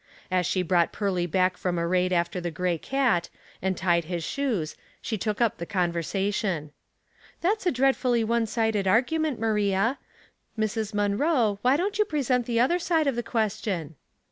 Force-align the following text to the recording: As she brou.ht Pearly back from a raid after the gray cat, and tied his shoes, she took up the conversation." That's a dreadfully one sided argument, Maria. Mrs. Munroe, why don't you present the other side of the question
As 0.31 0.47
she 0.47 0.63
brou.ht 0.63 0.91
Pearly 0.91 1.27
back 1.27 1.57
from 1.57 1.77
a 1.77 1.85
raid 1.87 2.11
after 2.11 2.41
the 2.41 2.49
gray 2.49 2.79
cat, 2.79 3.29
and 3.61 3.77
tied 3.77 4.05
his 4.05 4.23
shoes, 4.23 4.75
she 4.99 5.15
took 5.15 5.39
up 5.39 5.59
the 5.59 5.65
conversation." 5.67 6.71
That's 7.41 7.67
a 7.67 7.71
dreadfully 7.71 8.23
one 8.23 8.47
sided 8.47 8.87
argument, 8.87 9.37
Maria. 9.39 9.99
Mrs. 10.57 10.95
Munroe, 10.95 11.59
why 11.61 11.77
don't 11.77 11.99
you 11.99 12.05
present 12.05 12.47
the 12.47 12.59
other 12.59 12.79
side 12.79 13.05
of 13.05 13.15
the 13.15 13.21
question 13.21 13.93